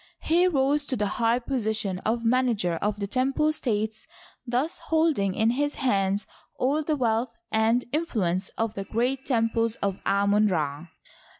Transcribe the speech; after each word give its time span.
He 0.23 0.47
rose 0.47 0.87
to 0.87 0.95
the 0.95 1.05
high 1.21 1.37
position 1.37 1.99
of 1.99 2.25
manager 2.25 2.79
of 2.81 2.99
the 2.99 3.05
temple 3.05 3.49
estates, 3.49 4.07
thus 4.47 4.79
holding 4.89 5.35
in 5.35 5.51
his 5.51 5.75
hands 5.75 6.25
all 6.57 6.81
the 6.83 6.95
wealth 6.95 7.37
and 7.51 7.85
influence 7.93 8.49
of 8.57 8.73
the 8.73 8.83
great 8.83 9.27
temples 9.27 9.75
of 9.75 10.01
Amon 10.07 10.47
Ra. 10.47 10.87